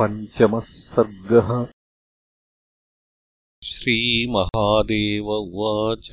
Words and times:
पञ्चमः 0.00 0.60
सर्गः। 0.60 1.66
श्रीमहादेव 3.64 5.24
उवाच। 5.24 6.10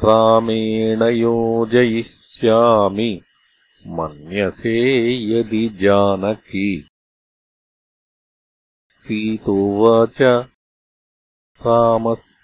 रामेण 0.04 1.02
योजयिष्यामि 1.02 3.20
मन्यसे 3.86 4.78
यदि 5.24 5.68
जानकी। 5.68 6.88
सीतोवाच 8.90 10.46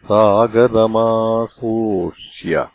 सागरमाशोष्य 0.02 2.68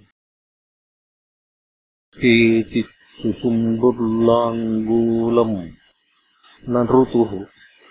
केचित् 2.18 3.22
सुसुम्बुर्लाङ्गूलम् 3.22 5.83
न 6.70 6.82
ऋतुः 6.90 7.32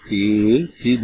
केचिदुत्सुकाः 0.08 1.02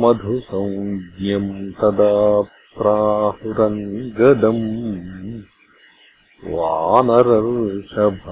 मधुसंज्ञम् 0.03 1.51
तदा 1.81 2.13
प्राहुरङ्गदम् 2.77 4.65
वानरर्षभाः 6.55 8.25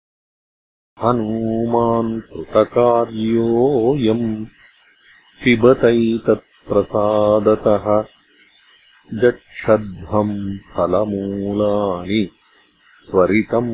हनूमान् 1.03 2.21
कृतकार्योऽयम्। 2.21 4.45
पिबतैतत्प्रसादतः 5.43 8.05
जक्षध्वम् 9.21 10.57
फलमूलानि 10.73 12.29
त्वरितम् 13.11 13.71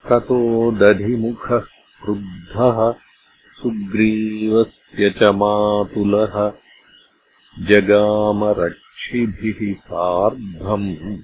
ततो 0.09 0.73
दधिमुखः 0.73 1.63
क्रुद्धः 2.03 2.95
सुग्रीवस्य 3.63 5.11
च 5.11 5.23
मातुलः। 5.23 6.53
जगामरक्षिभिः 7.59 9.81
सार्धम्। 9.81 11.19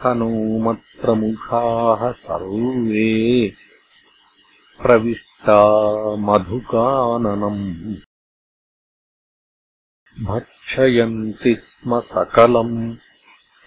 हनूमत्प्रमुखाः 0.05 2.11
सर्वे 2.11 3.53
मधुकाननम्। 6.17 7.95
भक्षयन्ति 10.25 11.55
स्म 11.55 11.99
सकलम् 11.99 12.95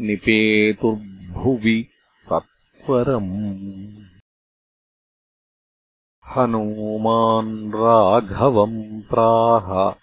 निपेतुर्भुवि 0.00 1.86
सत्वरम् 2.90 4.04
हनूमान् 6.26 7.68
राघवम् 7.68 9.02
प्राह। 9.02 9.94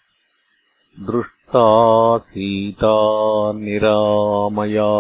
दृष्टा 1.12 2.18
सीता 2.18 3.52
निरामया। 3.52 4.92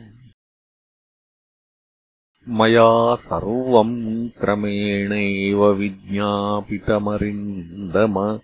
मया 2.48 3.14
सर्वम् 3.14 4.28
क्रमेणैव 4.28 5.66
विज्ञापितमरिन्दम। 5.66 8.40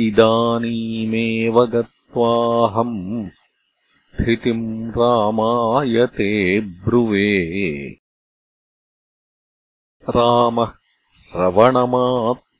इदानीमेव 0.00 1.66
गत्वाहम् 1.66 3.26
स्थितिम् 3.26 4.90
रामायते 4.90 6.60
ब्रुवे। 6.60 7.96
रामः 10.16 10.72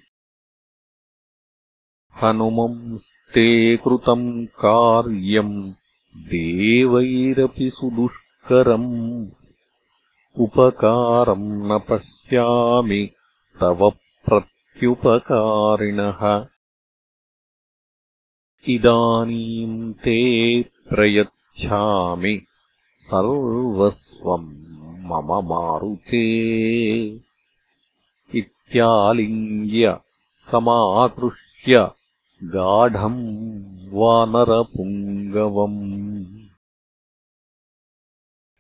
हनुमंस्ते 2.23 3.77
कृतम् 3.77 4.47
कार्यम् 4.47 5.73
देवैरपि 6.19 7.71
सुदुष्करम् 7.71 9.27
उपकारम् 10.39 11.43
न 11.43 11.81
पश्यामि 11.89 13.11
तव 13.61 13.93
प्रत्युपकारिणः। 14.27 16.47
इदानीम् 18.69 19.95
ते 19.95 20.63
प्रयच्छामि 20.63 22.43
सर्वस्वम् 23.03 25.09
मम 25.09 25.49
मारुते। 25.49 26.27
इत्यालिङ्ग्य 28.35 29.97
समाकृष्य 30.53 31.91
गाढम् 32.45 33.93
वानरपुङ्गवम् 33.93 35.88